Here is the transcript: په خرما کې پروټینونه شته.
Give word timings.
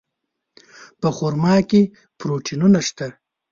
په 1.01 1.09
خرما 1.17 1.55
کې 1.69 1.81
پروټینونه 2.19 2.79
شته. 2.87 3.07